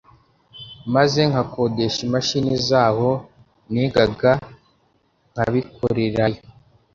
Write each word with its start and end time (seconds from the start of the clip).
maze 0.95 1.19
nkakodesha 1.29 1.99
imashini 2.07 2.53
z’aho 2.67 3.09
nigaga 3.71 4.31
nkabikorerayo 5.31 6.41